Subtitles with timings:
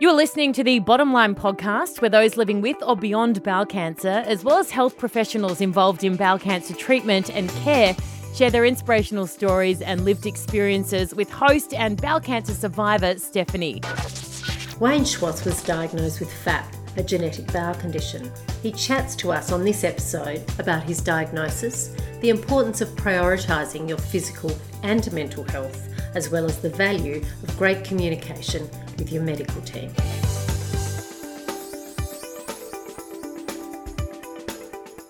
[0.00, 4.22] You're listening to the Bottom Line podcast, where those living with or beyond bowel cancer,
[4.28, 7.96] as well as health professionals involved in bowel cancer treatment and care,
[8.32, 13.80] share their inspirational stories and lived experiences with host and bowel cancer survivor Stephanie.
[14.78, 18.30] Wayne Schwass was diagnosed with FAP, a genetic bowel condition.
[18.62, 23.98] He chats to us on this episode about his diagnosis, the importance of prioritising your
[23.98, 29.60] physical and mental health, as well as the value of great communication with your medical
[29.62, 29.92] team.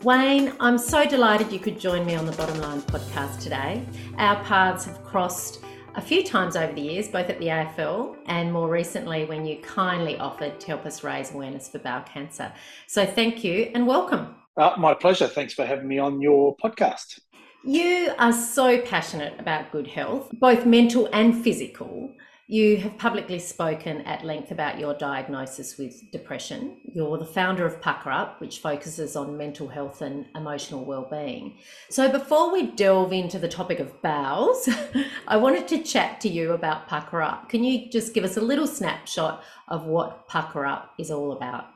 [0.04, 3.84] Wayne, I'm so delighted you could join me on the Bottom Line podcast today.
[4.16, 5.64] Our paths have crossed
[5.96, 9.58] a few times over the years, both at the AFL and more recently when you
[9.58, 12.52] kindly offered to help us raise awareness for bowel cancer.
[12.86, 14.36] So thank you and welcome.
[14.56, 15.26] Uh, my pleasure.
[15.26, 17.18] Thanks for having me on your podcast.
[17.64, 22.14] You are so passionate about good health, both mental and physical.
[22.50, 26.78] You have publicly spoken at length about your diagnosis with depression.
[26.94, 31.58] You're the founder of PukaUp, which focuses on mental health and emotional well-being.
[31.90, 34.66] So before we delve into the topic of bowels,
[35.28, 37.50] I wanted to chat to you about PukaUp.
[37.50, 41.66] Can you just give us a little snapshot of what PukaUp is all about?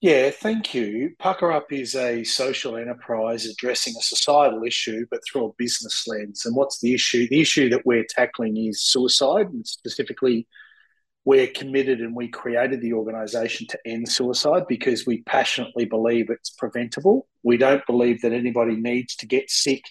[0.00, 1.14] Yeah, thank you.
[1.20, 6.46] PukaUp is a social enterprise addressing a societal issue, but through a business lens.
[6.46, 7.28] And what's the issue?
[7.28, 10.46] The issue that we're tackling is suicide, and specifically,
[11.26, 16.48] we're committed and we created the organisation to end suicide because we passionately believe it's
[16.48, 17.28] preventable.
[17.42, 19.82] We don't believe that anybody needs to get sick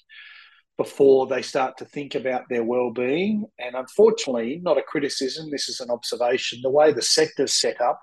[0.76, 3.46] before they start to think about their well-being.
[3.60, 6.62] And unfortunately, not a criticism, this is an observation.
[6.64, 8.02] The way the sector's set up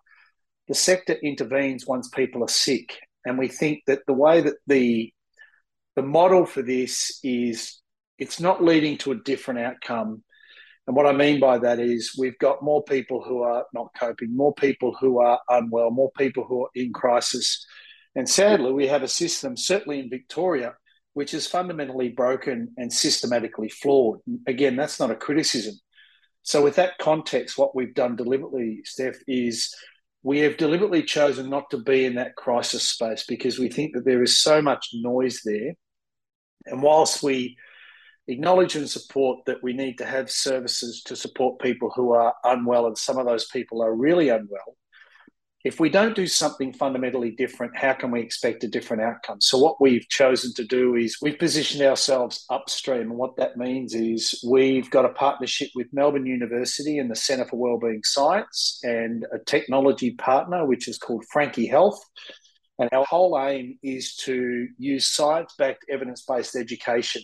[0.69, 2.99] the sector intervenes once people are sick.
[3.25, 5.13] And we think that the way that the
[5.97, 7.81] the model for this is
[8.19, 10.23] it's not leading to a different outcome.
[10.87, 14.37] And what I mean by that is we've got more people who are not coping,
[14.37, 17.67] more people who are unwell, more people who are in crisis.
[18.15, 20.75] And sadly, we have a system, certainly in Victoria,
[21.15, 24.21] which is fundamentally broken and systematically flawed.
[24.47, 25.75] Again, that's not a criticism.
[26.43, 29.75] So, with that context, what we've done deliberately, Steph, is
[30.27, 34.05] we have deliberately chosen not to be in that crisis space because we think that
[34.05, 35.73] there is so much noise there.
[36.65, 37.57] And whilst we
[38.27, 42.89] acknowledge and support that we need to have services to support people who are unwell,
[42.89, 44.77] and some of those people are really unwell,
[45.67, 49.41] if we don't do something fundamentally different, how can we expect a different outcome?
[49.41, 53.11] So, what we've chosen to do is we've positioned ourselves upstream.
[53.11, 57.47] And what that means is we've got a partnership with Melbourne University and the Centre
[57.47, 62.01] for Wellbeing Science and a technology partner, which is called Frankie Health.
[62.79, 67.23] And our whole aim is to use science backed evidence based education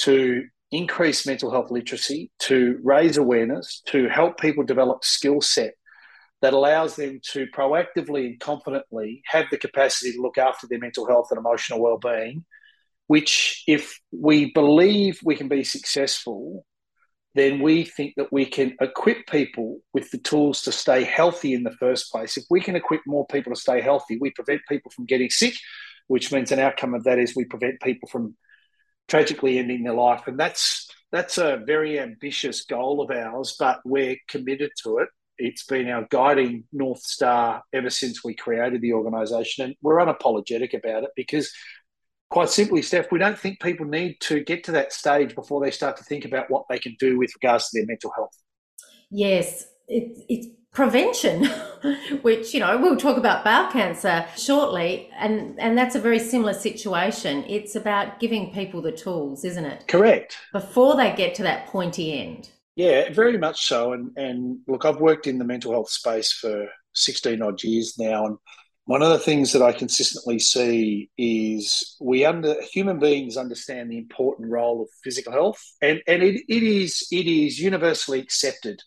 [0.00, 5.72] to increase mental health literacy, to raise awareness, to help people develop skill set
[6.42, 11.06] that allows them to proactively and confidently have the capacity to look after their mental
[11.06, 12.44] health and emotional well-being
[13.06, 16.64] which if we believe we can be successful
[17.34, 21.64] then we think that we can equip people with the tools to stay healthy in
[21.64, 22.38] the first place.
[22.38, 25.54] If we can equip more people to stay healthy we prevent people from getting sick
[26.08, 28.36] which means an outcome of that is we prevent people from
[29.08, 30.22] tragically ending their life.
[30.26, 35.08] And that's that's a very ambitious goal of ours but we're committed to it
[35.38, 40.74] it's been our guiding north star ever since we created the organisation, and we're unapologetic
[40.74, 41.50] about it because,
[42.30, 45.70] quite simply, Steph, we don't think people need to get to that stage before they
[45.70, 48.36] start to think about what they can do with regards to their mental health.
[49.10, 51.46] Yes, it, it's prevention,
[52.22, 56.52] which you know we'll talk about bowel cancer shortly, and and that's a very similar
[56.52, 57.44] situation.
[57.48, 59.88] It's about giving people the tools, isn't it?
[59.88, 60.36] Correct.
[60.52, 62.50] Before they get to that pointy end.
[62.76, 63.92] Yeah, very much so.
[63.92, 68.26] And and look, I've worked in the mental health space for 16 odd years now.
[68.26, 68.36] And
[68.84, 73.98] one of the things that I consistently see is we under human beings understand the
[73.98, 75.60] important role of physical health.
[75.80, 78.82] And and it, it is it is universally accepted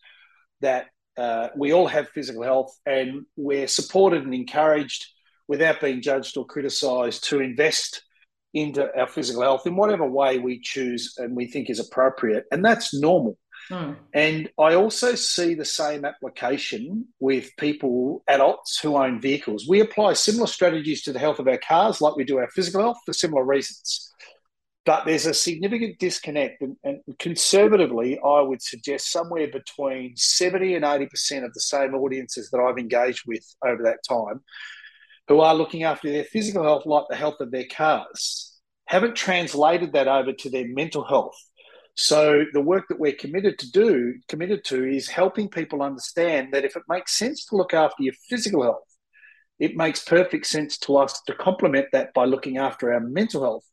[0.62, 5.06] that uh, we all have physical health and we're supported and encouraged
[5.47, 8.03] without being judged or criticized to invest
[8.53, 12.46] into our physical health in whatever way we choose and we think is appropriate.
[12.52, 13.38] And that's normal.
[13.70, 13.94] Hmm.
[14.14, 19.68] And I also see the same application with people, adults who own vehicles.
[19.68, 22.82] We apply similar strategies to the health of our cars, like we do our physical
[22.82, 24.12] health, for similar reasons.
[24.86, 26.64] But there's a significant disconnect.
[26.64, 32.50] And, and conservatively, I would suggest somewhere between 70 and 80% of the same audiences
[32.50, 34.42] that I've engaged with over that time
[35.28, 39.94] who are looking after their physical health like the health of their cars haven't translated
[39.94, 41.38] that over to their mental health
[41.99, 46.63] So the work that we're committed to do, committed to, is helping people understand that
[46.63, 48.87] if it makes sense to look after your physical health,
[49.59, 53.66] it makes perfect sense to us to complement that by looking after our mental health.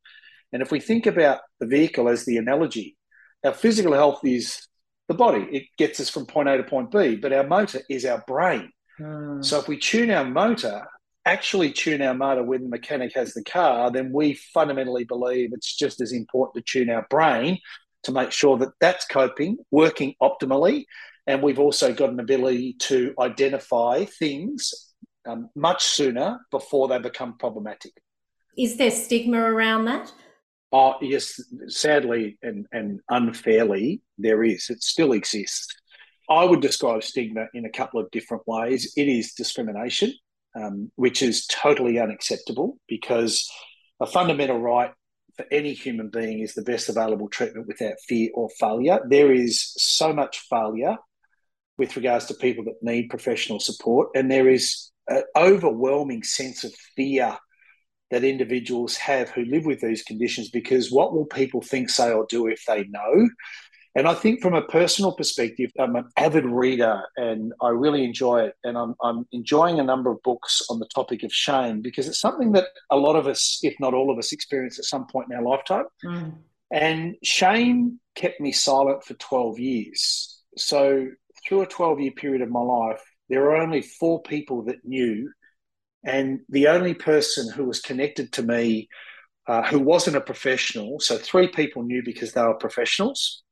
[0.52, 2.96] And if we think about the vehicle as the analogy,
[3.44, 4.66] our physical health is
[5.06, 5.46] the body.
[5.52, 8.72] It gets us from point A to point B, but our motor is our brain.
[8.98, 9.44] Mm.
[9.44, 10.84] So if we tune our motor,
[11.24, 15.76] actually tune our motor when the mechanic has the car, then we fundamentally believe it's
[15.76, 17.60] just as important to tune our brain
[18.06, 20.84] to make sure that that's coping, working optimally.
[21.26, 24.94] And we've also got an ability to identify things
[25.26, 27.92] um, much sooner before they become problematic.
[28.56, 30.12] Is there stigma around that?
[30.72, 34.70] Oh, yes, sadly and, and unfairly, there is.
[34.70, 35.74] It still exists.
[36.30, 38.92] I would describe stigma in a couple of different ways.
[38.96, 40.12] It is discrimination,
[40.54, 43.48] um, which is totally unacceptable because
[44.00, 44.92] a fundamental right
[45.36, 49.00] for any human being is the best available treatment without fear or failure.
[49.08, 50.96] There is so much failure
[51.78, 56.74] with regards to people that need professional support, and there is an overwhelming sense of
[56.96, 57.36] fear
[58.10, 62.24] that individuals have who live with these conditions because what will people think, say, or
[62.28, 63.28] do if they know?
[63.96, 68.42] And I think from a personal perspective, I'm an avid reader and I really enjoy
[68.42, 68.54] it.
[68.62, 72.20] And I'm, I'm enjoying a number of books on the topic of shame because it's
[72.20, 75.28] something that a lot of us, if not all of us, experience at some point
[75.30, 75.86] in our lifetime.
[76.04, 76.34] Mm.
[76.70, 80.42] And shame kept me silent for 12 years.
[80.58, 81.06] So
[81.48, 83.00] through a 12 year period of my life,
[83.30, 85.32] there were only four people that knew.
[86.04, 88.90] And the only person who was connected to me
[89.48, 93.44] uh, who wasn't a professional, so three people knew because they were professionals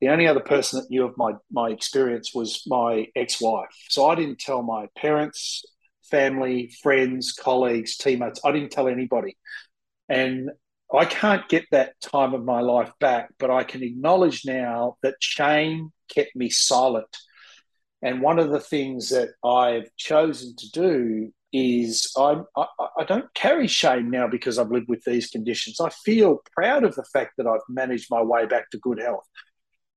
[0.00, 3.68] the only other person that knew of my my experience was my ex-wife.
[3.88, 5.64] So I didn't tell my parents,
[6.10, 8.40] family, friends, colleagues, teammates.
[8.44, 9.36] I didn't tell anybody.
[10.08, 10.50] And
[10.92, 15.14] I can't get that time of my life back, but I can acknowledge now that
[15.20, 17.16] shame kept me silent.
[18.02, 22.66] And one of the things that I've chosen to do is I, I,
[22.98, 25.80] I don't carry shame now because I've lived with these conditions.
[25.80, 29.28] I feel proud of the fact that I've managed my way back to good health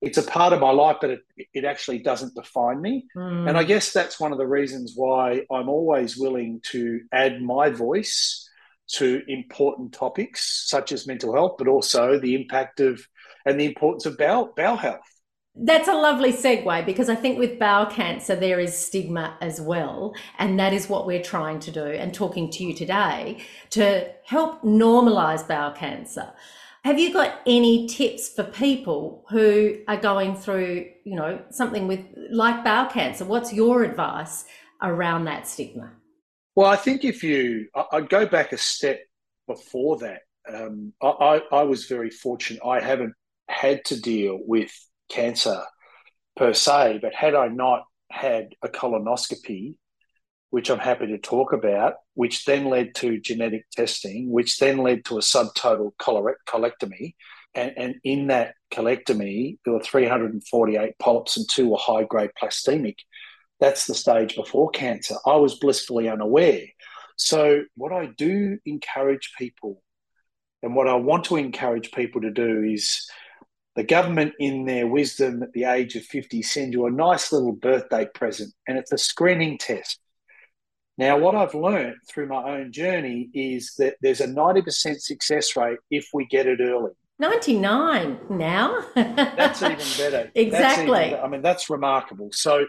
[0.04, 1.22] it's a part of my life, but it,
[1.54, 3.06] it actually doesn't define me.
[3.16, 3.48] Mm.
[3.48, 7.70] And I guess that's one of the reasons why I'm always willing to add my
[7.70, 8.50] voice
[8.96, 13.02] to important topics such as mental health, but also the impact of
[13.46, 15.00] and the importance of bowel, bowel health.
[15.56, 20.16] That's a lovely segue because I think with bowel cancer, there is stigma as well.
[20.38, 23.38] And that is what we're trying to do and talking to you today
[23.70, 26.34] to help normalize bowel cancer.
[26.84, 32.02] Have you got any tips for people who are going through, you know, something with
[32.30, 33.24] like bowel cancer?
[33.24, 34.44] What's your advice
[34.82, 35.94] around that stigma?
[36.56, 39.00] Well, I think if you, I'd go back a step
[39.48, 40.24] before that.
[40.54, 42.62] Um, I, I was very fortunate.
[42.66, 43.14] I haven't
[43.48, 44.72] had to deal with
[45.10, 45.64] cancer
[46.36, 49.78] per se, but had I not had a colonoscopy,
[50.54, 55.04] which I'm happy to talk about, which then led to genetic testing, which then led
[55.06, 57.16] to a subtotal colectomy.
[57.56, 62.98] And, and in that colectomy, there were 348 polyps and two were high grade dysplastic.
[63.60, 65.16] That's the stage before cancer.
[65.26, 66.68] I was blissfully unaware.
[67.18, 69.82] So, what I do encourage people,
[70.62, 73.10] and what I want to encourage people to do is
[73.76, 77.54] the government, in their wisdom at the age of 50, send you a nice little
[77.54, 80.00] birthday present, and it's a screening test.
[80.98, 85.80] Now, what I've learned through my own journey is that there's a 90% success rate
[85.90, 86.92] if we get it early.
[87.20, 88.86] 99 now.
[88.96, 90.32] that's even better.
[90.36, 91.08] Exactly.
[91.08, 92.30] Even, I mean, that's remarkable.
[92.32, 92.66] So,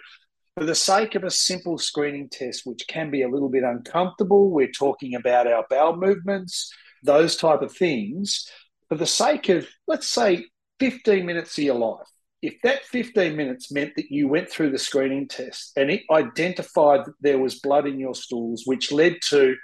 [0.57, 4.51] for the sake of a simple screening test, which can be a little bit uncomfortable,
[4.51, 8.49] we're talking about our bowel movements, those type of things.
[8.89, 10.47] For the sake of, let's say,
[10.79, 12.07] 15 minutes of your life,
[12.45, 17.07] if that 15 minutes meant that you went through the screening test and it identified
[17.07, 19.57] that there was blood in your stools, which led to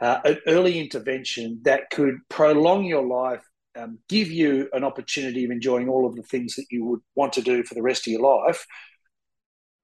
[0.00, 3.44] uh, an early intervention that could prolong your life,
[3.76, 7.32] um, give you an opportunity of enjoying all of the things that you would want
[7.34, 8.66] to do for the rest of your life,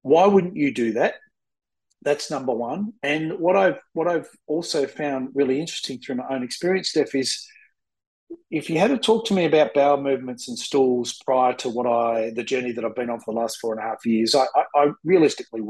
[0.03, 1.15] why wouldn't you do that?
[2.03, 2.95] That's number one.
[3.05, 7.47] And what I've what I've also found really interesting through my own experience, Steph, is
[8.51, 11.87] if you had to talk to me about bowel movements and stools prior to what
[11.87, 14.35] I the journey that I've been on for the last four and a half years,
[14.35, 15.63] I, I, I realistically,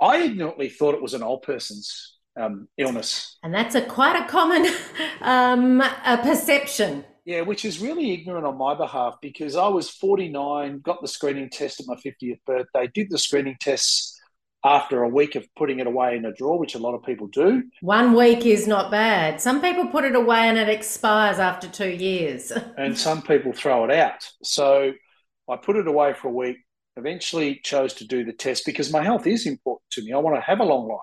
[0.00, 4.28] I ignorantly thought it was an old person's um, illness, and that's a quite a
[4.28, 4.66] common
[5.20, 7.04] um, a perception.
[7.24, 11.50] Yeah, which is really ignorant on my behalf because I was 49, got the screening
[11.50, 14.20] test at my 50th birthday, did the screening tests
[14.64, 17.26] after a week of putting it away in a drawer, which a lot of people
[17.26, 17.64] do.
[17.80, 19.40] One week is not bad.
[19.40, 22.52] Some people put it away and it expires after two years.
[22.78, 24.28] and some people throw it out.
[24.42, 24.92] So
[25.50, 26.58] I put it away for a week,
[26.96, 30.12] eventually chose to do the test because my health is important to me.
[30.12, 30.98] I want to have a long life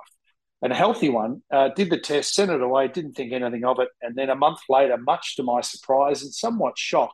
[0.61, 1.41] and a healthy one.
[1.51, 3.89] Uh, did the test, sent it away, didn't think anything of it.
[4.01, 7.11] And then a month later, much to my surprise and somewhat shock,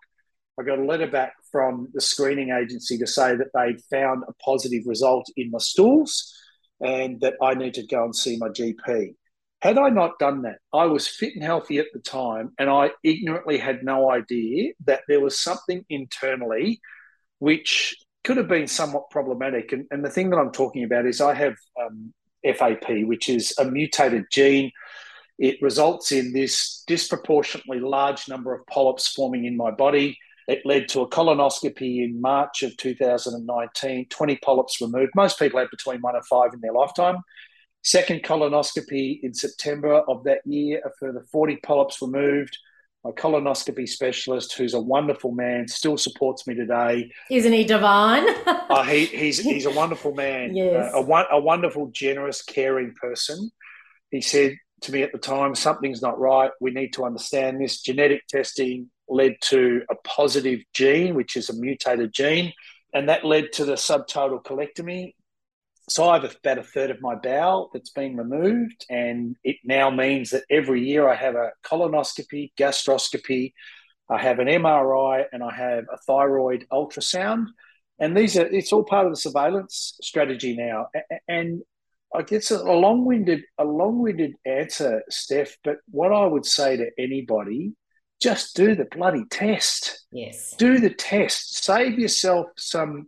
[0.59, 4.33] I got a letter back from the screening agency to say that they'd found a
[4.43, 6.37] positive result in my stools
[6.81, 9.15] and that I need to go and see my GP.
[9.61, 12.91] Had I not done that, I was fit and healthy at the time, and I
[13.05, 16.81] ignorantly had no idea that there was something internally
[17.39, 17.95] which
[18.25, 19.71] could have been somewhat problematic.
[19.71, 23.53] And, and the thing that I'm talking about is I have um, FAP, which is
[23.57, 24.71] a mutated gene.
[25.39, 30.17] It results in this disproportionately large number of polyps forming in my body.
[30.47, 35.11] It led to a colonoscopy in March of 2019, 20 polyps removed.
[35.15, 37.17] Most people have between one and five in their lifetime.
[37.83, 42.57] Second colonoscopy in September of that year, a further 40 polyps removed.
[43.03, 47.11] My colonoscopy specialist, who's a wonderful man, still supports me today.
[47.29, 48.25] Isn't he divine?
[48.47, 50.91] uh, he, he's, he's a wonderful man, yes.
[50.93, 53.51] uh, a, a wonderful, generous, caring person.
[54.09, 56.51] He said to me at the time, something's not right.
[56.59, 57.81] We need to understand this.
[57.81, 62.53] Genetic testing led to a positive gene, which is a mutated gene,
[62.93, 65.13] and that led to the subtotal colectomy.
[65.87, 69.89] So I have about a third of my bowel that's been removed, and it now
[69.89, 73.53] means that every year I have a colonoscopy, gastroscopy,
[74.09, 77.47] I have an MRI, and I have a thyroid ultrasound.
[77.99, 80.87] And these are it's all part of the surveillance strategy now.
[81.27, 81.61] And
[82.13, 85.57] I guess a long-winded, a long-winded answer, Steph.
[85.63, 87.73] But what I would say to anybody,
[88.25, 90.05] just do the bloody test.
[90.11, 90.53] Yes.
[90.57, 91.63] Do the test.
[91.63, 93.07] Save yourself some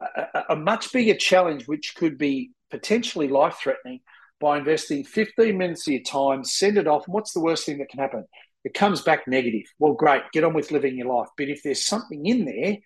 [0.00, 4.00] a, a much bigger challenge, which could be potentially life threatening,
[4.40, 7.06] by investing 15 minutes of your time, send it off.
[7.06, 8.24] And what's the worst thing that can happen?
[8.64, 9.62] It comes back negative.
[9.78, 11.28] Well, great, get on with living your life.
[11.36, 12.76] But if there's something in there,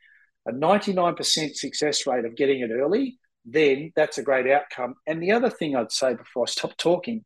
[0.46, 4.94] a 99% success rate of getting it early, then that's a great outcome.
[5.06, 7.25] And the other thing I'd say before I stop talking,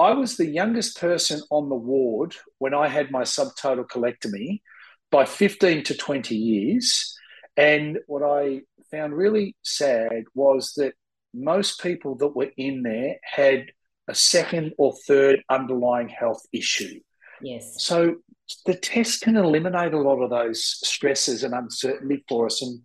[0.00, 4.62] I was the youngest person on the ward when I had my subtotal colectomy
[5.10, 7.14] by 15 to 20 years.
[7.54, 10.94] And what I found really sad was that
[11.34, 13.66] most people that were in there had
[14.08, 17.00] a second or third underlying health issue.
[17.42, 17.82] Yes.
[17.82, 18.16] So
[18.64, 22.62] the test can eliminate a lot of those stresses and uncertainty for us.
[22.62, 22.80] And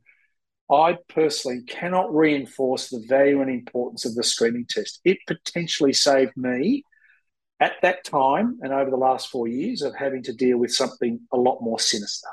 [0.69, 4.99] I personally cannot reinforce the value and importance of the screening test.
[5.05, 6.83] It potentially saved me
[7.59, 11.19] at that time and over the last four years of having to deal with something
[11.31, 12.27] a lot more sinister.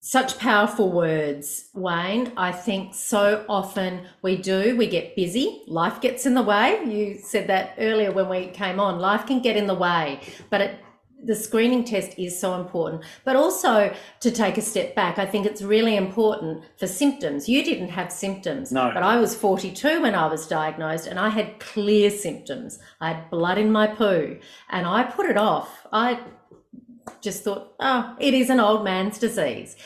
[0.00, 2.32] Such powerful words, Wayne.
[2.36, 6.82] I think so often we do, we get busy, life gets in the way.
[6.84, 9.00] You said that earlier when we came on.
[9.00, 10.20] Life can get in the way,
[10.50, 10.78] but it,
[11.24, 13.02] the screening test is so important.
[13.24, 17.48] But also to take a step back, I think it's really important for symptoms.
[17.48, 18.90] You didn't have symptoms, no.
[18.92, 22.78] but I was 42 when I was diagnosed and I had clear symptoms.
[23.00, 24.38] I had blood in my poo
[24.70, 25.86] and I put it off.
[25.92, 26.20] I
[27.20, 29.76] just thought, oh, it is an old man's disease.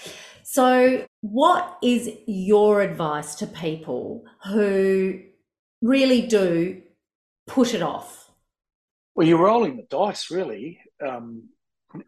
[0.45, 5.21] So, what is your advice to people who
[5.81, 6.83] really do
[7.47, 8.31] put it off?
[9.15, 10.81] Well, you're rolling the dice, really.
[11.07, 11.49] Um,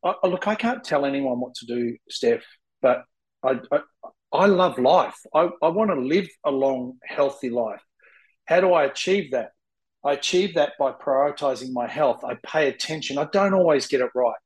[0.03, 2.43] I, look, I can't tell anyone what to do, Steph,
[2.81, 3.05] but
[3.43, 3.81] I, I,
[4.33, 5.19] I love life.
[5.35, 7.83] I, I want to live a long, healthy life.
[8.47, 9.51] How do I achieve that?
[10.05, 12.25] I achieve that by prioritizing my health.
[12.25, 13.19] I pay attention.
[13.19, 14.37] I don't always get it right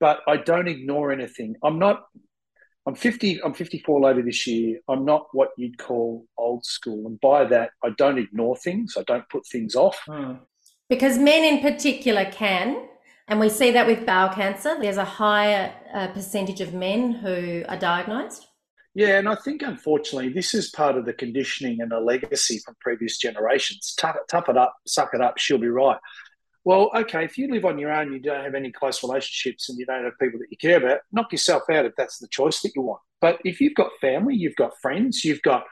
[0.00, 1.56] but I don't ignore anything.
[1.62, 2.04] I'm not.
[2.86, 3.42] I'm 50.
[3.42, 4.78] I'm 54 later this year.
[4.88, 8.94] I'm not what you'd call old school, and by that, I don't ignore things.
[8.96, 10.00] I don't put things off.
[10.08, 10.40] Mm.
[10.88, 12.86] Because men in particular can,
[13.28, 14.76] and we see that with bowel cancer.
[14.80, 18.46] There's a higher uh, percentage of men who are diagnosed.
[18.94, 22.76] Yeah, and I think unfortunately this is part of the conditioning and a legacy from
[22.80, 23.94] previous generations.
[23.98, 25.98] Tough, tough it up, suck it up, she'll be right.
[26.64, 29.78] Well, okay, if you live on your own, you don't have any close relationships and
[29.78, 32.60] you don't have people that you care about, knock yourself out if that's the choice
[32.62, 33.02] that you want.
[33.20, 35.64] But if you've got family, you've got friends, you've got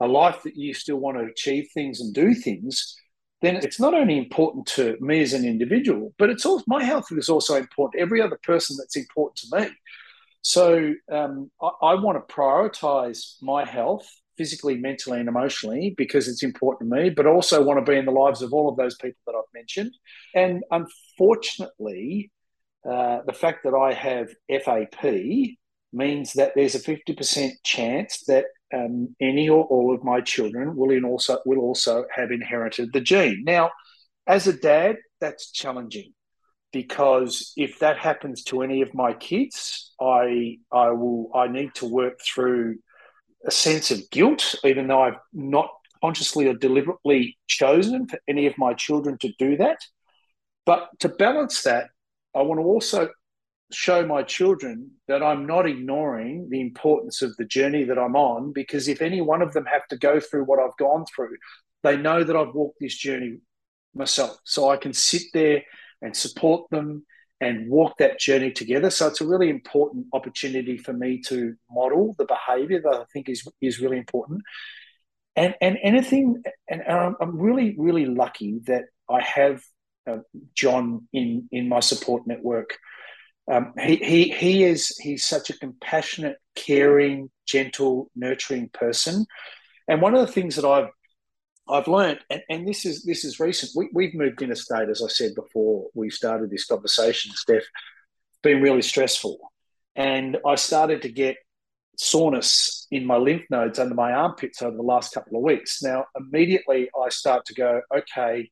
[0.00, 2.96] a life that you still want to achieve things and do things,
[3.40, 7.06] then it's not only important to me as an individual, but it's also my health
[7.12, 8.02] is also important.
[8.02, 9.68] Every other person that's important to me.
[10.42, 16.42] So um, I, I want to prioritize my health physically, mentally, and emotionally because it's
[16.42, 18.96] important to me, but also want to be in the lives of all of those
[18.96, 19.92] people that I've mentioned.
[20.34, 22.30] And unfortunately,
[22.88, 25.04] uh, the fact that I have FAP
[25.92, 30.90] means that there's a 50% chance that um, any or all of my children will
[30.90, 33.42] in also will also have inherited the gene.
[33.44, 33.70] Now,
[34.26, 36.12] as a dad, that's challenging
[36.72, 41.86] because if that happens to any of my kids, I I will I need to
[41.86, 42.78] work through
[43.46, 45.70] a sense of guilt, even though I've not
[46.02, 49.78] consciously or deliberately chosen for any of my children to do that.
[50.66, 51.88] But to balance that,
[52.34, 53.08] I want to also
[53.70, 58.52] show my children that I'm not ignoring the importance of the journey that I'm on
[58.52, 61.36] because if any one of them have to go through what I've gone through,
[61.82, 63.38] they know that I've walked this journey
[63.94, 64.38] myself.
[64.44, 65.62] So I can sit there
[66.00, 67.04] and support them
[67.40, 68.90] and walk that journey together.
[68.90, 73.28] So it's a really important opportunity for me to model the behavior that I think
[73.28, 74.42] is is really important.
[75.36, 79.62] And and anything and I'm really really lucky that I have
[80.08, 80.18] uh,
[80.54, 82.76] John in in my support network
[83.50, 89.26] um, he, he, he is he's such a compassionate, caring, gentle, nurturing person.
[89.88, 90.88] And one of the things that I've
[91.70, 93.72] I've learned, and, and this is this is recent.
[93.76, 97.32] We, we've moved interstate, as I said before we started this conversation.
[97.34, 97.64] Steph,
[98.42, 99.38] been really stressful,
[99.96, 101.36] and I started to get
[101.98, 105.82] soreness in my lymph nodes under my armpits over the last couple of weeks.
[105.82, 108.50] Now, immediately I start to go, okay,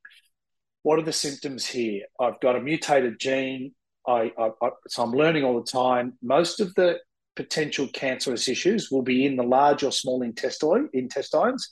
[0.82, 2.02] what are the symptoms here?
[2.20, 3.72] I've got a mutated gene.
[4.06, 6.14] I, I, I, so I'm learning all the time.
[6.22, 6.98] Most of the
[7.34, 11.68] potential cancerous issues will be in the large or small intestine, intestines.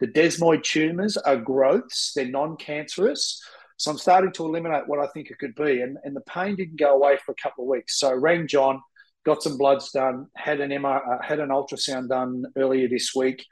[0.00, 3.42] The desmoid tumors are growths; they're non-cancerous.
[3.76, 6.56] So I'm starting to eliminate what I think it could be, and, and the pain
[6.56, 7.98] didn't go away for a couple of weeks.
[7.98, 8.80] So I rang John,
[9.24, 13.44] got some bloods done, had an MR, uh, had an ultrasound done earlier this week.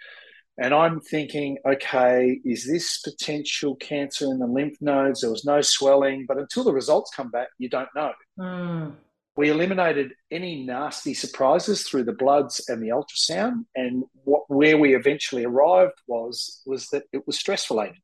[0.58, 5.22] And I'm thinking, okay, is this potential cancer in the lymph nodes?
[5.22, 8.12] There was no swelling, but until the results come back, you don't know.
[8.38, 8.94] Mm.
[9.34, 14.94] We eliminated any nasty surprises through the bloods and the ultrasound, and what where we
[14.94, 17.96] eventually arrived was was that it was stress related.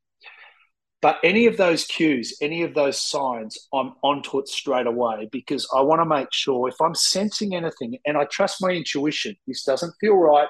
[1.02, 5.68] But any of those cues, any of those signs, I'm onto it straight away because
[5.72, 9.62] I want to make sure if I'm sensing anything and I trust my intuition, this
[9.64, 10.48] doesn't feel right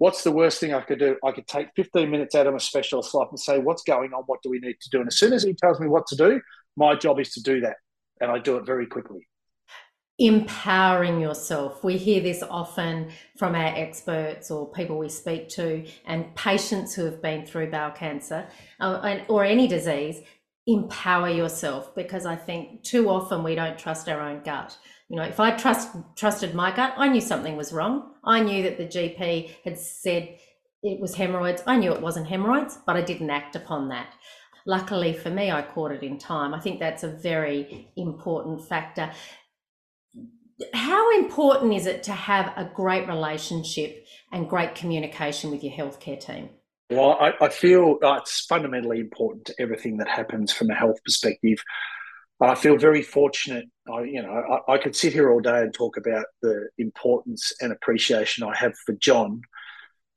[0.00, 1.16] what's the worst thing I could do?
[1.22, 4.22] I could take 15 minutes out of my specialist life and say, what's going on?
[4.24, 5.00] What do we need to do?
[5.00, 6.40] And as soon as he tells me what to do,
[6.74, 7.76] my job is to do that.
[8.18, 9.28] And I do it very quickly.
[10.18, 11.84] Empowering yourself.
[11.84, 17.04] We hear this often from our experts or people we speak to, and patients who
[17.04, 18.48] have been through bowel cancer
[18.80, 20.22] uh, or any disease.
[20.66, 24.76] Empower yourself because I think too often we don't trust our own gut
[25.10, 28.12] you know, if I trust trusted my gut, I knew something was wrong.
[28.24, 30.38] I knew that the GP had said
[30.84, 31.64] it was hemorrhoids.
[31.66, 34.14] I knew it wasn't hemorrhoids, but I didn't act upon that.
[34.66, 36.54] Luckily for me, I caught it in time.
[36.54, 39.10] I think that's a very important factor.
[40.74, 46.20] How important is it to have a great relationship and great communication with your healthcare
[46.20, 46.50] team?
[46.88, 51.02] Well, I, I feel uh, it's fundamentally important to everything that happens from a health
[51.04, 51.64] perspective.
[52.40, 53.66] I feel very fortunate.
[53.92, 57.52] I, you know, I, I, could sit here all day and talk about the importance
[57.60, 59.42] and appreciation I have for John,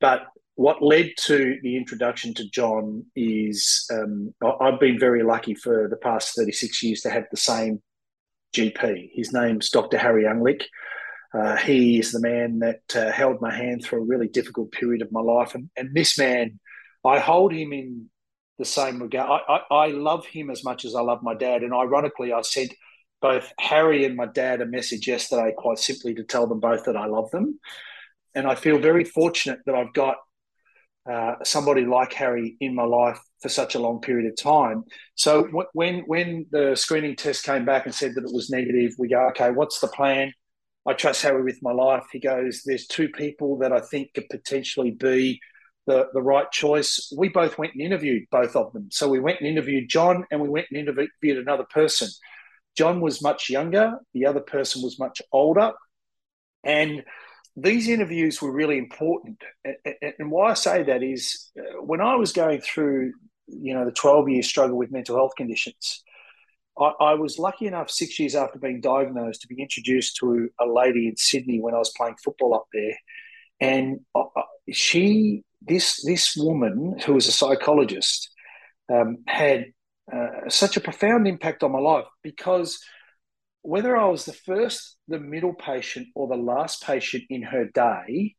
[0.00, 0.22] but
[0.56, 5.96] what led to the introduction to John is um, I've been very lucky for the
[5.96, 7.82] past 36 years to have the same
[8.54, 9.10] GP.
[9.12, 9.98] His name's Dr.
[9.98, 10.62] Harry Unglik.
[11.36, 15.02] Uh, he is the man that uh, held my hand through a really difficult period
[15.02, 15.56] of my life.
[15.56, 16.60] And, and this man,
[17.04, 18.08] I hold him in
[18.58, 19.42] the same regard.
[19.48, 21.62] I, I, I, love him as much as I love my dad.
[21.62, 22.72] And ironically, I sent
[23.20, 26.96] both Harry and my dad a message yesterday, quite simply to tell them both that
[26.96, 27.58] I love them.
[28.34, 30.16] And I feel very fortunate that I've got
[31.10, 34.84] uh, somebody like Harry in my life for such a long period of time.
[35.16, 38.92] So w- when when the screening test came back and said that it was negative,
[38.98, 40.32] we go, okay, what's the plan?
[40.86, 42.04] I trust Harry with my life.
[42.12, 45.40] He goes, there's two people that I think could potentially be
[45.86, 47.12] the, the right choice.
[47.16, 48.88] We both went and interviewed both of them.
[48.90, 52.08] So we went and interviewed John and we went and interviewed another person.
[52.76, 55.72] John was much younger, the other person was much older.
[56.64, 57.04] And
[57.56, 59.42] these interviews were really important.
[59.64, 63.12] And why I say that is uh, when I was going through,
[63.46, 66.02] you know, the 12 year struggle with mental health conditions,
[66.76, 70.66] I, I, was lucky enough six years after being diagnosed to be introduced to a
[70.66, 72.96] lady in Sydney when I was playing football up there.
[73.60, 74.00] And
[74.72, 78.30] she this this woman who was a psychologist
[78.92, 79.66] um, had
[80.12, 82.78] uh, such a profound impact on my life because
[83.62, 88.34] whether I was the first, the middle patient, or the last patient in her day,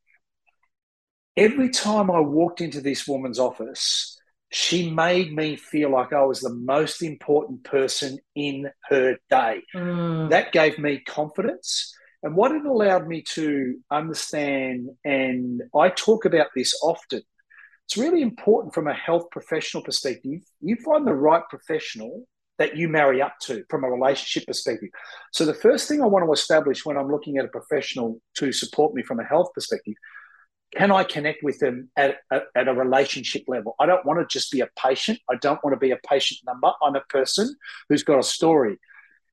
[1.36, 4.20] every time I walked into this woman's office,
[4.52, 9.64] she made me feel like I was the most important person in her day.
[9.74, 10.30] Mm.
[10.30, 11.92] That gave me confidence.
[12.26, 17.22] And what it allowed me to understand, and I talk about this often,
[17.86, 20.42] it's really important from a health professional perspective.
[20.60, 22.26] You find the right professional
[22.58, 24.90] that you marry up to from a relationship perspective.
[25.34, 28.52] So, the first thing I want to establish when I'm looking at a professional to
[28.52, 29.94] support me from a health perspective,
[30.76, 33.76] can I connect with them at, at, at, a relationship level?
[33.80, 35.20] I don't want to just be a patient.
[35.30, 36.72] I don't want to be a patient number.
[36.82, 37.56] I'm a person
[37.88, 38.80] who's got a story.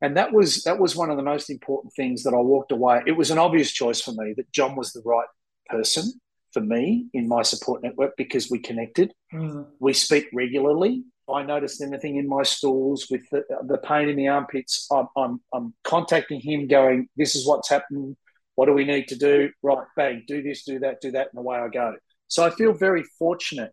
[0.02, 3.02] And that was that was one of the most important things that I walked away.
[3.06, 5.28] It was an obvious choice for me that John was the right
[5.68, 6.12] person
[6.52, 9.12] for me in my support network because we connected.
[9.32, 9.66] Mm.
[9.78, 11.04] We speak regularly.
[11.32, 14.88] I noticed anything in my stools with the, the pain in the armpits.
[14.92, 18.16] I'm, I'm, I'm contacting him, going, "This is what's happening
[18.54, 19.50] what do we need to do?
[19.62, 21.94] Right, bang, do this, do that, do that, and away I go.
[22.28, 23.72] So I feel very fortunate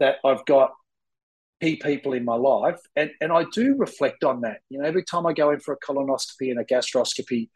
[0.00, 0.72] that I've got
[1.60, 2.78] key people in my life.
[2.96, 4.60] And, and I do reflect on that.
[4.68, 7.48] You know, every time I go in for a colonoscopy and a gastroscopy,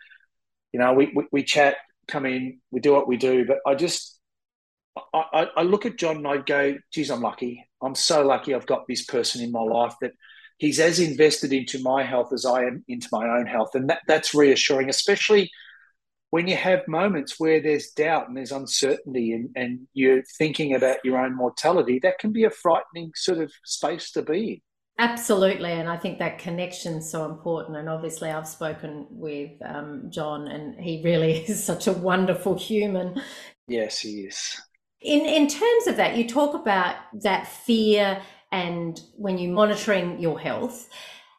[0.73, 1.77] you know, we, we, we chat,
[2.09, 3.45] come in, we do what we do.
[3.45, 4.19] But I just,
[5.15, 7.67] I, I look at John and I go, geez, I'm lucky.
[7.83, 10.13] I'm so lucky I've got this person in my life that
[10.59, 13.75] he's as invested into my health as I am into my own health.
[13.75, 15.51] And that, that's reassuring, especially–
[16.33, 20.97] when you have moments where there's doubt and there's uncertainty and, and you're thinking about
[21.05, 24.61] your own mortality, that can be a frightening sort of space to be in.
[24.99, 27.77] Absolutely, and I think that connection's so important.
[27.77, 33.21] And obviously, I've spoken with um, John, and he really is such a wonderful human.
[33.69, 34.59] Yes, he is.
[35.03, 40.41] In in terms of that, you talk about that fear, and when you're monitoring your
[40.41, 40.89] health,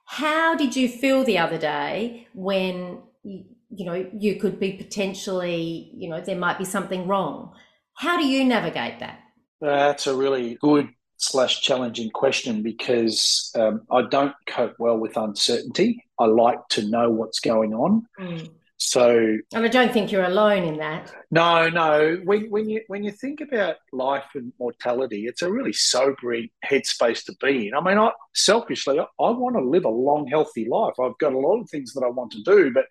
[0.06, 3.46] how did you feel the other day when you
[3.86, 7.54] know you could be potentially you know there might be something wrong.
[7.96, 9.20] How do you navigate that?
[9.62, 16.04] That's a really good slash challenging question because um, i don't cope well with uncertainty.
[16.20, 18.06] I like to know what's going on.
[18.20, 18.50] Mm.
[18.86, 21.14] So, and I don't think you're alone in that.
[21.32, 22.20] No, no.
[22.26, 27.24] When, when you when you think about life and mortality, it's a really sobering headspace
[27.26, 27.76] to be in.
[27.76, 30.96] I mean, I selfishly, I, I want to live a long, healthy life.
[31.02, 32.86] I've got a lot of things that I want to do, but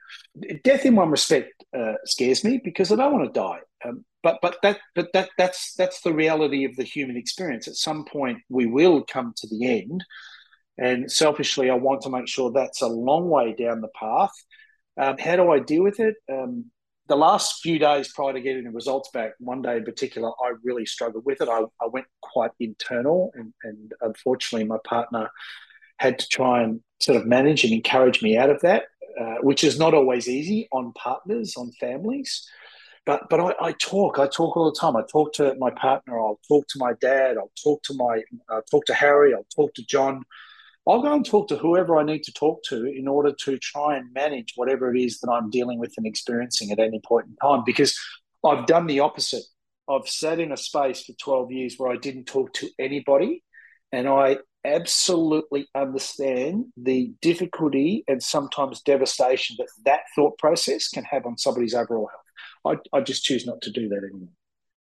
[0.64, 3.59] death, in one respect, uh, scares me because I don't want to die.
[3.85, 7.68] Um, but but that but that that's that's the reality of the human experience.
[7.68, 10.02] At some point, we will come to the end,
[10.78, 14.33] and selfishly, I want to make sure that's a long way down the path
[14.98, 16.16] um, how do I deal with it?
[16.31, 16.70] Um,
[17.09, 20.52] the last few days prior to getting the results back, one day in particular, I
[20.62, 21.48] really struggled with it.
[21.48, 25.31] I, I went quite internal, and, and unfortunately, my partner
[25.98, 28.85] had to try and sort of manage and encourage me out of that,
[29.20, 32.48] uh, which is not always easy on partners, on families.
[33.05, 34.96] But but I, I, talk, I talk all the time.
[34.96, 36.20] I talk to my partner.
[36.20, 37.37] I'll talk to my dad.
[37.37, 39.35] I'll talk to my, uh, talk to Harry.
[39.35, 40.22] I'll talk to John.
[40.88, 43.97] I'll go and talk to whoever I need to talk to in order to try
[43.97, 47.37] and manage whatever it is that I'm dealing with and experiencing at any point in
[47.37, 47.62] time.
[47.64, 47.99] Because
[48.45, 49.45] I've done the opposite.
[49.88, 53.45] I've sat in a space for 12 years where I didn't talk to anybody.
[53.92, 61.27] And I absolutely understand the difficulty and sometimes devastation that that thought process can have
[61.27, 62.09] on somebody's overall
[62.64, 62.81] health.
[62.92, 64.29] I, I just choose not to do that anymore.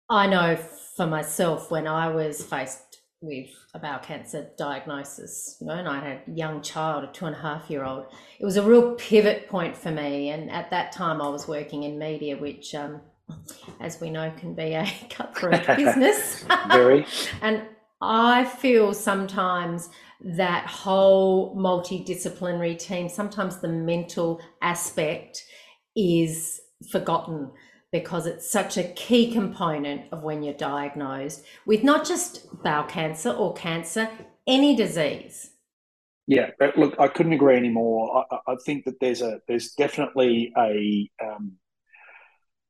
[0.10, 0.58] I know
[0.96, 2.91] for myself when I was faced
[3.22, 7.28] with a bowel cancer diagnosis, you know, and I had a young child, a two
[7.28, 8.06] and a half year old.
[8.40, 10.30] It was a real pivot point for me.
[10.30, 13.02] And at that time, I was working in media, which, um,
[13.80, 16.44] as we know, can be a cutthroat business.
[16.68, 17.06] Very.
[17.42, 17.62] and
[18.02, 19.90] I feel sometimes
[20.22, 25.44] that whole multidisciplinary team, sometimes the mental aspect
[25.96, 26.60] is
[26.92, 27.52] forgotten
[27.92, 33.32] because it's such a key component of when you're diagnosed with not just bowel cancer
[33.32, 34.10] or cancer,
[34.48, 35.52] any disease.
[36.28, 38.26] Yeah, look, I couldn't agree anymore.
[38.32, 41.54] I, I think that there's a there's definitely a um,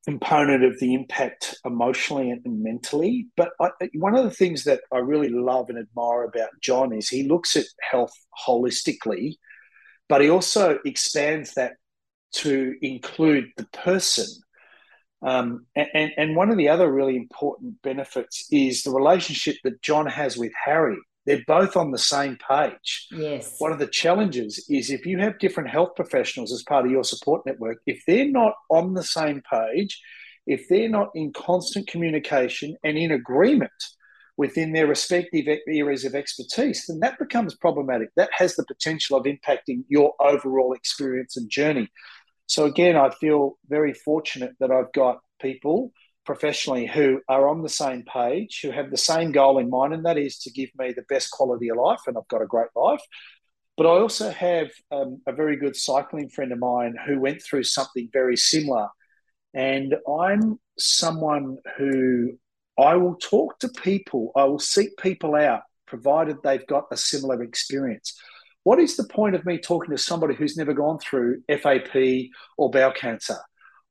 [0.06, 3.28] component of the impact emotionally and mentally.
[3.38, 7.08] But I, one of the things that I really love and admire about John is
[7.08, 8.14] he looks at health
[8.48, 9.36] holistically,
[10.10, 11.74] but he also expands that
[12.34, 14.26] to include the person
[15.22, 20.08] um, and, and one of the other really important benefits is the relationship that John
[20.08, 20.98] has with Harry.
[21.26, 23.08] They're both on the same page.
[23.12, 23.56] Yes.
[23.60, 27.04] One of the challenges is if you have different health professionals as part of your
[27.04, 30.02] support network, if they're not on the same page,
[30.48, 33.72] if they're not in constant communication and in agreement
[34.38, 38.10] within their respective areas of expertise, then that becomes problematic.
[38.16, 41.92] That has the potential of impacting your overall experience and journey.
[42.52, 45.94] So again, I feel very fortunate that I've got people
[46.26, 50.06] professionally who are on the same page, who have the same goal in mind, and
[50.06, 52.68] that is to give me the best quality of life, and I've got a great
[52.76, 53.00] life.
[53.78, 57.64] But I also have um, a very good cycling friend of mine who went through
[57.64, 58.90] something very similar.
[59.54, 62.38] And I'm someone who
[62.78, 67.44] I will talk to people, I will seek people out, provided they've got a similar
[67.44, 68.14] experience.
[68.64, 71.96] What is the point of me talking to somebody who's never gone through FAP
[72.58, 73.38] or bowel cancer?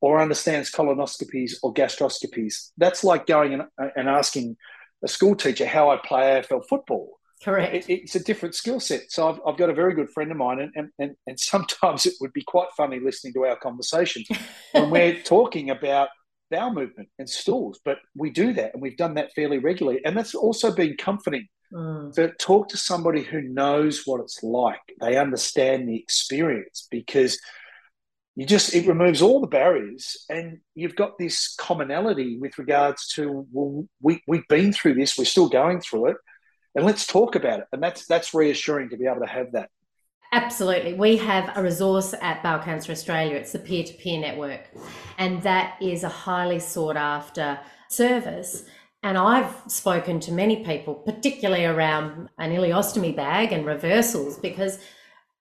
[0.00, 2.70] or understands colonoscopies or gastroscopies.
[2.78, 3.64] That's like going and,
[3.96, 4.56] and asking
[5.04, 7.18] a school teacher how I play AFL football.
[7.42, 7.74] Correct.
[7.74, 9.10] It, it's a different skill set.
[9.10, 12.06] So I've, I've got a very good friend of mine, and, and, and, and sometimes
[12.06, 14.26] it would be quite funny listening to our conversations
[14.72, 16.08] when we're talking about
[16.50, 17.80] bowel movement and stools.
[17.84, 20.00] But we do that, and we've done that fairly regularly.
[20.04, 22.14] And that's also been comforting mm.
[22.14, 24.80] to talk to somebody who knows what it's like.
[25.00, 27.38] They understand the experience because–
[28.36, 33.46] you just it removes all the barriers and you've got this commonality with regards to
[33.52, 36.16] well we, we've been through this we're still going through it
[36.74, 39.68] and let's talk about it and that's that's reassuring to be able to have that
[40.32, 40.94] Absolutely.
[40.94, 43.34] We have a resource at Bowel Cancer Australia.
[43.34, 44.70] It's the peer to peer network.
[45.18, 48.64] And that is a highly sought after service.
[49.02, 54.78] And I've spoken to many people, particularly around an ileostomy bag and reversals, because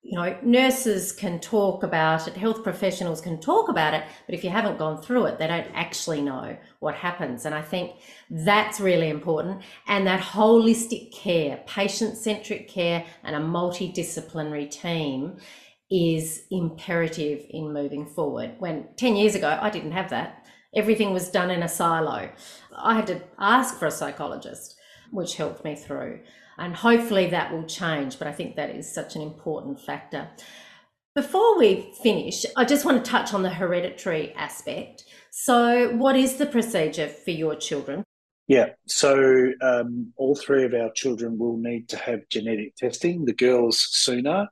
[0.01, 4.43] you know, nurses can talk about it, health professionals can talk about it, but if
[4.43, 7.45] you haven't gone through it, they don't actually know what happens.
[7.45, 7.91] And I think
[8.29, 9.61] that's really important.
[9.87, 15.37] And that holistic care, patient centric care, and a multidisciplinary team
[15.91, 18.55] is imperative in moving forward.
[18.59, 20.38] When 10 years ago, I didn't have that.
[20.75, 22.29] Everything was done in a silo.
[22.75, 24.75] I had to ask for a psychologist,
[25.11, 26.19] which helped me through.
[26.57, 30.29] And hopefully that will change, but I think that is such an important factor.
[31.15, 35.05] Before we finish, I just want to touch on the hereditary aspect.
[35.31, 38.03] So, what is the procedure for your children?
[38.47, 43.33] Yeah, so um, all three of our children will need to have genetic testing, the
[43.33, 44.47] girls sooner.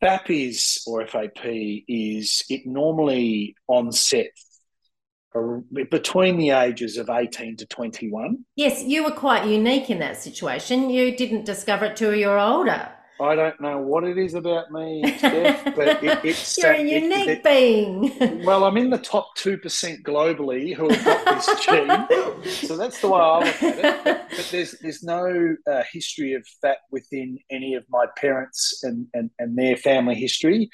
[0.00, 4.51] FAP is, or FAP is, it normally onsets
[5.90, 8.44] between the ages of 18 to 21.
[8.56, 10.90] Yes, you were quite unique in that situation.
[10.90, 12.90] You didn't discover it till you were older.
[13.20, 17.28] I don't know what it is about me, Steph, but it, it's you're a unique
[17.28, 18.44] it, being.
[18.44, 23.00] well, I'm in the top two percent globally who have got this gene, so that's
[23.00, 24.04] the way I look at it.
[24.04, 29.06] But, but there's there's no uh, history of FAP within any of my parents and,
[29.14, 30.68] and and their family history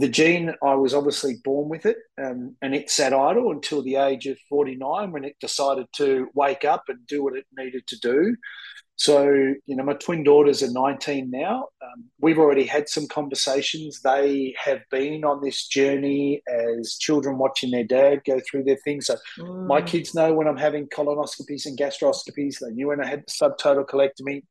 [0.00, 3.96] the gene, I was obviously born with it, um, and it sat idle until the
[3.96, 7.98] age of 49 when it decided to wake up and do what it needed to
[7.98, 8.36] do.
[8.98, 9.28] So,
[9.66, 11.68] you know, my twin daughters are 19 now.
[11.82, 14.00] Um, we've already had some conversations.
[14.00, 19.06] They have been on this journey as children watching their dad go through their things.
[19.06, 19.66] So, mm.
[19.66, 22.58] my kids know when I'm having colonoscopies and gastroscopies.
[22.58, 24.42] They knew when I had the subtotal colectomy.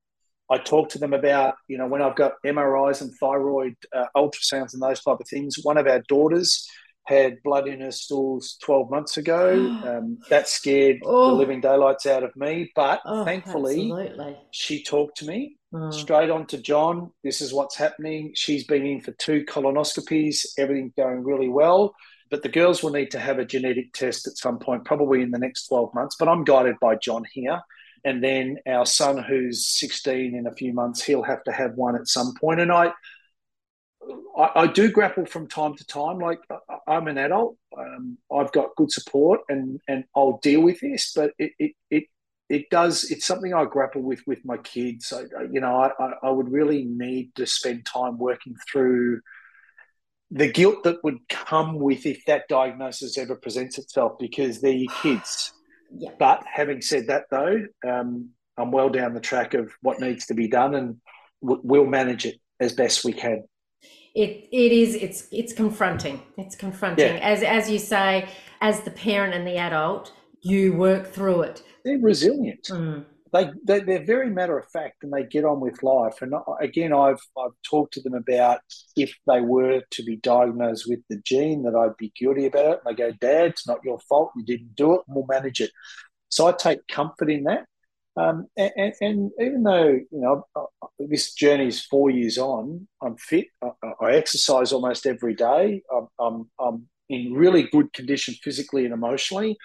[0.49, 4.73] I talk to them about, you know, when I've got MRIs and thyroid uh, ultrasounds
[4.73, 5.57] and those type of things.
[5.63, 6.67] One of our daughters
[7.05, 9.81] had blood in her stools 12 months ago.
[9.85, 11.29] Um, that scared oh.
[11.29, 12.71] the living daylights out of me.
[12.75, 14.37] But oh, thankfully, absolutely.
[14.49, 15.93] she talked to me mm.
[15.93, 17.11] straight on to John.
[17.23, 18.31] This is what's happening.
[18.33, 21.93] She's been in for two colonoscopies, everything's going really well.
[22.31, 25.29] But the girls will need to have a genetic test at some point, probably in
[25.29, 26.15] the next 12 months.
[26.17, 27.61] But I'm guided by John here
[28.05, 31.95] and then our son who's 16 in a few months he'll have to have one
[31.95, 32.61] at some point.
[32.61, 32.93] And i
[34.37, 36.19] i, I do grapple from time to time.
[36.19, 36.39] Like
[36.87, 37.57] i'm an adult.
[37.77, 42.03] Um, i've got good support and and i'll deal with this but it it, it
[42.47, 45.07] it does it's something i grapple with with my kids.
[45.07, 49.21] So you know I, I would really need to spend time working through
[50.31, 54.93] the guilt that would come with if that diagnosis ever presents itself because they're your
[55.01, 55.53] kids
[55.91, 56.11] yeah.
[56.17, 60.33] But having said that, though, um, I'm well down the track of what needs to
[60.33, 60.97] be done, and
[61.41, 63.43] w- we'll manage it as best we can.
[64.15, 66.21] It it is it's it's confronting.
[66.37, 67.15] It's confronting.
[67.15, 67.21] Yeah.
[67.21, 68.29] As as you say,
[68.61, 71.63] as the parent and the adult, you work through it.
[71.83, 72.67] They're resilient.
[72.69, 76.21] Mm they, they they're very matter of fact and they get on with life.
[76.21, 78.59] And again, I've I've talked to them about
[78.95, 82.81] if they were to be diagnosed with the gene that I'd be guilty about it.
[82.85, 84.31] And they go, Dad, it's not your fault.
[84.35, 85.01] You didn't do it.
[85.07, 85.71] We'll manage it.
[86.29, 87.65] So I take comfort in that.
[88.17, 90.45] Um, and, and, even though you know
[90.99, 93.47] this journey is four years on, I'm fit.
[93.61, 95.81] I, I exercise almost every day.
[95.93, 99.57] I'm, I'm, I'm in really good condition physically and emotionally.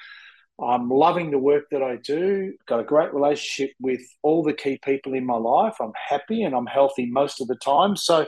[0.62, 2.54] I'm loving the work that I do.
[2.66, 5.76] Got a great relationship with all the key people in my life.
[5.80, 7.96] I'm happy and I'm healthy most of the time.
[7.96, 8.26] So,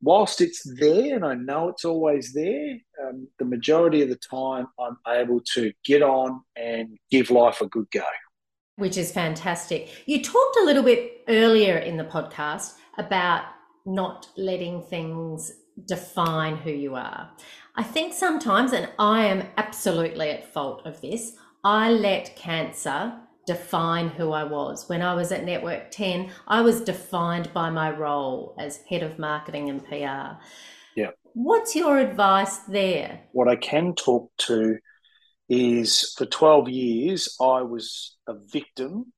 [0.00, 4.68] whilst it's there and I know it's always there, um, the majority of the time
[4.78, 8.04] I'm able to get on and give life a good go.
[8.76, 9.88] Which is fantastic.
[10.06, 13.44] You talked a little bit earlier in the podcast about
[13.86, 15.52] not letting things
[15.86, 17.30] define who you are.
[17.76, 23.14] I think sometimes, and I am absolutely at fault of this, I let cancer
[23.46, 24.88] define who I was.
[24.88, 29.18] When I was at Network 10, I was defined by my role as head of
[29.18, 30.38] marketing and PR.
[30.94, 31.10] Yeah.
[31.32, 33.22] What's your advice there?
[33.32, 34.76] What I can talk to
[35.48, 39.12] is for 12 years, I was a victim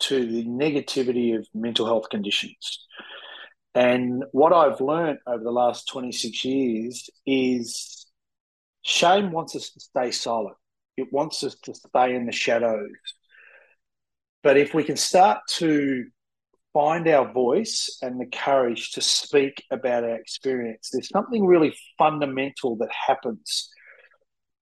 [0.00, 2.86] to the negativity of mental health conditions.
[3.74, 8.06] And what I've learned over the last 26 years is
[8.82, 10.56] shame wants us to stay silent.
[10.98, 12.90] It wants us to stay in the shadows.
[14.42, 16.06] But if we can start to
[16.74, 22.76] find our voice and the courage to speak about our experience, there's something really fundamental
[22.76, 23.68] that happens.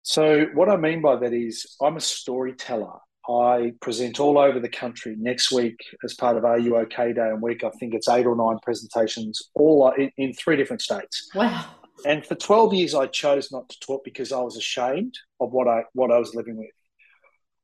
[0.02, 2.98] So, what I mean by that is, I'm a storyteller.
[3.28, 7.28] I present all over the country next week as part of Are You OK Day
[7.28, 7.64] and week.
[7.64, 11.28] I think it's eight or nine presentations, all in, in three different states.
[11.34, 11.64] Wow.
[12.04, 15.68] And for 12 years, I chose not to talk because I was ashamed of what
[15.68, 16.70] I what I was living with.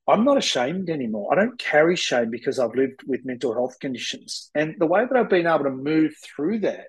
[0.08, 1.32] I'm not ashamed anymore.
[1.32, 4.50] I don't carry shame because I've lived with mental health conditions.
[4.54, 6.86] And the way that I've been able to move through that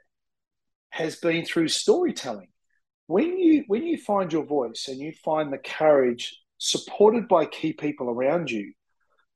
[0.89, 2.47] has been through storytelling.
[3.07, 7.73] When you when you find your voice and you find the courage supported by key
[7.73, 8.73] people around you,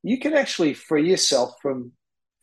[0.01, 1.91] you can actually free yourself from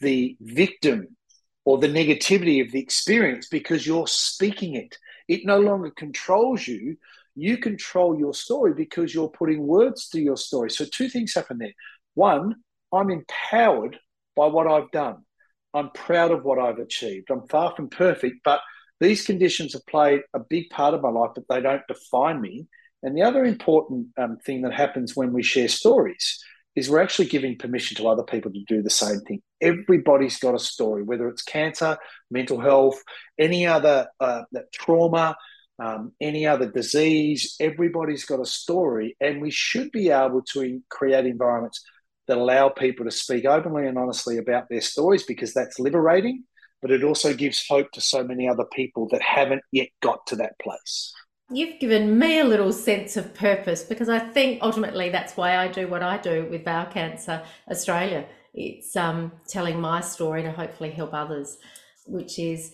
[0.00, 1.16] the victim
[1.64, 4.98] or the negativity of the experience because you're speaking it.
[5.28, 6.96] It no longer controls you.
[7.34, 10.70] You control your story because you're putting words to your story.
[10.70, 11.72] So, two things happen there.
[12.14, 12.56] One,
[12.92, 13.98] I'm empowered
[14.36, 15.24] by what I've done.
[15.72, 17.30] I'm proud of what I've achieved.
[17.30, 18.60] I'm far from perfect, but
[19.00, 22.68] these conditions have played a big part of my life, but they don't define me.
[23.02, 26.42] And the other important um, thing that happens when we share stories
[26.76, 29.40] is we're actually giving permission to other people to do the same thing.
[29.60, 31.96] Everybody's got a story, whether it's cancer,
[32.30, 33.00] mental health,
[33.38, 35.36] any other uh, trauma,
[35.78, 37.56] um, any other disease.
[37.60, 41.84] Everybody's got a story, and we should be able to create environments
[42.26, 46.44] that allow people to speak openly and honestly about their stories because that's liberating,
[46.80, 50.36] but it also gives hope to so many other people that haven't yet got to
[50.36, 51.12] that place.
[51.50, 55.68] You've given me a little sense of purpose because I think ultimately that's why I
[55.68, 58.26] do what I do with Bowel Cancer Australia.
[58.54, 61.58] It's um, telling my story to hopefully help others,
[62.06, 62.72] which is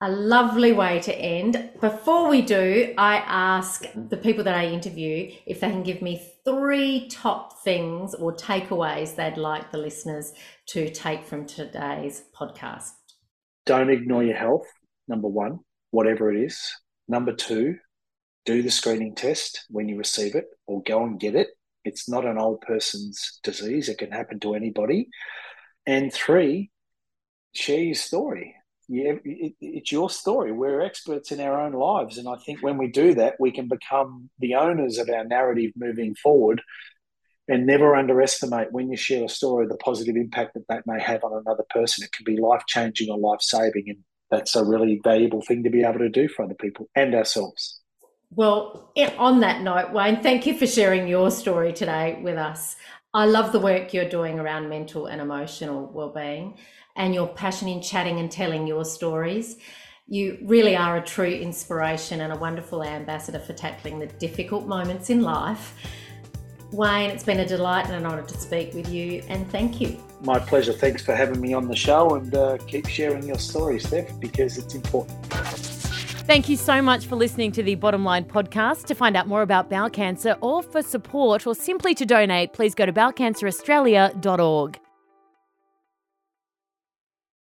[0.00, 1.70] a lovely way to end.
[1.80, 6.28] Before we do, I ask the people that I interview if they can give me
[6.44, 10.32] three top things or takeaways they'd like the listeners
[10.66, 12.90] to take from today's podcast.
[13.64, 14.66] Don't ignore your health,
[15.06, 15.60] number one,
[15.92, 16.58] whatever it is.
[17.06, 17.76] Number two,
[18.44, 21.48] do the screening test when you receive it or go and get it.
[21.84, 25.08] It's not an old person's disease, it can happen to anybody.
[25.86, 26.70] And three,
[27.54, 28.54] share your story.
[28.88, 30.52] Yeah, it, it's your story.
[30.52, 32.18] We're experts in our own lives.
[32.18, 35.72] And I think when we do that, we can become the owners of our narrative
[35.76, 36.62] moving forward
[37.48, 41.24] and never underestimate when you share a story the positive impact that that may have
[41.24, 42.04] on another person.
[42.04, 43.84] It can be life changing or life saving.
[43.88, 43.98] And
[44.30, 47.81] that's a really valuable thing to be able to do for other people and ourselves.
[48.34, 52.76] Well, on that note, Wayne, thank you for sharing your story today with us.
[53.12, 56.56] I love the work you're doing around mental and emotional well-being
[56.96, 59.58] and your passion in chatting and telling your stories.
[60.06, 65.10] You really are a true inspiration and a wonderful ambassador for tackling the difficult moments
[65.10, 65.74] in life.
[66.70, 70.02] Wayne, it's been a delight and an honour to speak with you, and thank you.
[70.22, 70.72] My pleasure.
[70.72, 74.56] Thanks for having me on the show, and uh, keep sharing your story, Steph, because
[74.56, 75.81] it's important.
[76.24, 78.84] Thank you so much for listening to the Bottom Line podcast.
[78.86, 82.74] To find out more about bowel cancer or for support or simply to donate, please
[82.74, 84.81] go to bowelcanceraustralia.org.